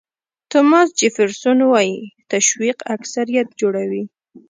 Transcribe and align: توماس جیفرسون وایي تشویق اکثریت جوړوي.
توماس 0.51 0.89
جیفرسون 0.99 1.59
وایي 1.71 1.99
تشویق 2.31 2.77
اکثریت 2.95 3.47
جوړوي. 3.59 4.03